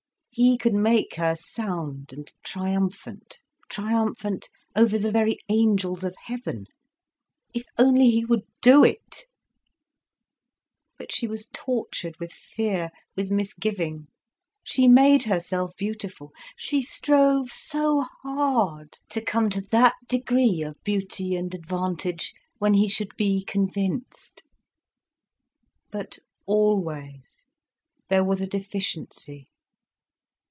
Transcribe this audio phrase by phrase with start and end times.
[0.33, 6.67] He could make her sound and triumphant, triumphant over the very angels of heaven.
[7.53, 9.25] If only he would do it!
[10.97, 14.07] But she was tortured with fear, with misgiving.
[14.63, 21.35] She made herself beautiful, she strove so hard to come to that degree of beauty
[21.35, 24.43] and advantage, when he should be convinced.
[25.91, 27.47] But always
[28.07, 29.49] there was a deficiency.